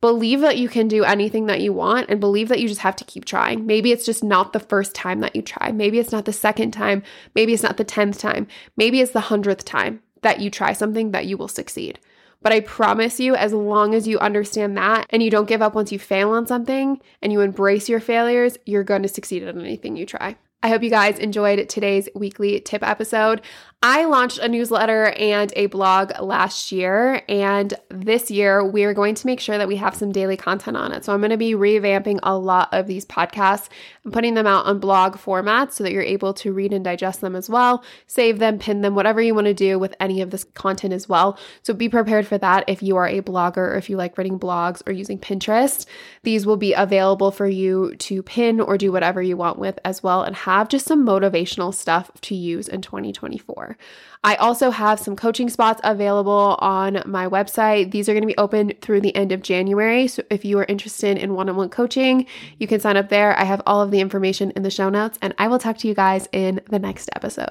believe 0.00 0.40
that 0.40 0.56
you 0.56 0.68
can 0.68 0.88
do 0.88 1.04
anything 1.04 1.46
that 1.46 1.60
you 1.60 1.72
want 1.72 2.08
and 2.08 2.20
believe 2.20 2.48
that 2.48 2.60
you 2.60 2.68
just 2.68 2.80
have 2.80 2.96
to 2.96 3.04
keep 3.04 3.24
trying. 3.24 3.66
Maybe 3.66 3.92
it's 3.92 4.06
just 4.06 4.24
not 4.24 4.52
the 4.52 4.60
first 4.60 4.94
time 4.94 5.20
that 5.20 5.36
you 5.36 5.42
try. 5.42 5.72
Maybe 5.72 5.98
it's 5.98 6.12
not 6.12 6.24
the 6.24 6.32
second 6.32 6.70
time. 6.70 7.02
Maybe 7.34 7.52
it's 7.52 7.62
not 7.62 7.76
the 7.76 7.84
10th 7.84 8.18
time. 8.18 8.46
Maybe 8.76 9.00
it's 9.00 9.12
the 9.12 9.20
100th 9.20 9.62
time 9.64 10.02
that 10.22 10.40
you 10.40 10.50
try 10.50 10.72
something 10.72 11.10
that 11.10 11.26
you 11.26 11.36
will 11.36 11.48
succeed. 11.48 11.98
But 12.42 12.52
I 12.52 12.60
promise 12.60 13.20
you, 13.20 13.34
as 13.34 13.52
long 13.52 13.94
as 13.94 14.08
you 14.08 14.18
understand 14.18 14.76
that 14.76 15.06
and 15.10 15.22
you 15.22 15.30
don't 15.30 15.48
give 15.48 15.60
up 15.60 15.74
once 15.74 15.92
you 15.92 15.98
fail 15.98 16.30
on 16.30 16.46
something 16.46 17.00
and 17.20 17.32
you 17.32 17.40
embrace 17.40 17.88
your 17.88 18.00
failures, 18.00 18.56
you're 18.64 18.84
going 18.84 19.02
to 19.02 19.08
succeed 19.08 19.42
at 19.42 19.56
anything 19.56 19.96
you 19.96 20.06
try. 20.06 20.36
I 20.62 20.68
hope 20.68 20.82
you 20.82 20.90
guys 20.90 21.18
enjoyed 21.18 21.70
today's 21.70 22.06
weekly 22.14 22.60
tip 22.60 22.82
episode. 22.82 23.40
I 23.82 24.04
launched 24.04 24.36
a 24.36 24.46
newsletter 24.46 25.06
and 25.06 25.50
a 25.56 25.64
blog 25.64 26.12
last 26.20 26.70
year, 26.70 27.22
and 27.30 27.72
this 27.88 28.30
year 28.30 28.62
we 28.62 28.84
are 28.84 28.92
going 28.92 29.14
to 29.14 29.26
make 29.26 29.40
sure 29.40 29.56
that 29.56 29.68
we 29.68 29.76
have 29.76 29.94
some 29.94 30.12
daily 30.12 30.36
content 30.36 30.76
on 30.76 30.92
it. 30.92 31.02
So 31.02 31.14
I'm 31.14 31.20
going 31.20 31.30
to 31.30 31.38
be 31.38 31.52
revamping 31.52 32.18
a 32.22 32.36
lot 32.36 32.68
of 32.72 32.86
these 32.86 33.06
podcasts 33.06 33.70
and 34.04 34.12
putting 34.12 34.34
them 34.34 34.46
out 34.46 34.66
on 34.66 34.80
blog 34.80 35.16
formats 35.16 35.72
so 35.72 35.84
that 35.84 35.92
you're 35.92 36.02
able 36.02 36.34
to 36.34 36.52
read 36.52 36.74
and 36.74 36.84
digest 36.84 37.22
them 37.22 37.34
as 37.34 37.48
well, 37.48 37.82
save 38.06 38.38
them, 38.38 38.58
pin 38.58 38.82
them, 38.82 38.94
whatever 38.94 39.22
you 39.22 39.34
want 39.34 39.46
to 39.46 39.54
do 39.54 39.78
with 39.78 39.94
any 39.98 40.20
of 40.20 40.30
this 40.30 40.44
content 40.44 40.92
as 40.92 41.08
well. 41.08 41.38
So 41.62 41.72
be 41.72 41.88
prepared 41.88 42.26
for 42.26 42.36
that 42.36 42.64
if 42.68 42.82
you 42.82 42.98
are 42.98 43.08
a 43.08 43.22
blogger 43.22 43.56
or 43.56 43.76
if 43.76 43.88
you 43.88 43.96
like 43.96 44.18
writing 44.18 44.38
blogs 44.38 44.82
or 44.86 44.92
using 44.92 45.18
Pinterest. 45.18 45.86
These 46.22 46.44
will 46.44 46.58
be 46.58 46.74
available 46.74 47.30
for 47.30 47.46
you 47.46 47.94
to 47.96 48.22
pin 48.22 48.60
or 48.60 48.76
do 48.76 48.92
whatever 48.92 49.22
you 49.22 49.38
want 49.38 49.58
with 49.58 49.78
as 49.86 50.02
well 50.02 50.22
and 50.22 50.36
have 50.58 50.68
just 50.68 50.86
some 50.86 51.06
motivational 51.06 51.72
stuff 51.72 52.10
to 52.22 52.34
use 52.34 52.68
in 52.68 52.82
2024. 52.82 53.76
I 54.22 54.34
also 54.34 54.70
have 54.70 55.00
some 55.00 55.16
coaching 55.16 55.48
spots 55.48 55.80
available 55.82 56.58
on 56.60 57.02
my 57.06 57.26
website. 57.26 57.90
These 57.90 58.08
are 58.08 58.12
going 58.12 58.22
to 58.22 58.26
be 58.26 58.36
open 58.36 58.72
through 58.82 59.00
the 59.00 59.16
end 59.16 59.32
of 59.32 59.42
January. 59.42 60.06
So 60.08 60.22
if 60.28 60.44
you 60.44 60.58
are 60.58 60.64
interested 60.64 61.16
in 61.16 61.34
one 61.34 61.48
on 61.48 61.56
one 61.56 61.70
coaching, 61.70 62.26
you 62.58 62.66
can 62.66 62.80
sign 62.80 62.96
up 62.96 63.08
there. 63.08 63.38
I 63.38 63.44
have 63.44 63.62
all 63.64 63.80
of 63.80 63.90
the 63.90 64.00
information 64.00 64.52
in 64.56 64.62
the 64.62 64.70
show 64.70 64.90
notes, 64.90 65.18
and 65.22 65.34
I 65.38 65.48
will 65.48 65.58
talk 65.58 65.78
to 65.78 65.88
you 65.88 65.94
guys 65.94 66.28
in 66.32 66.60
the 66.68 66.78
next 66.78 67.08
episode. 67.14 67.48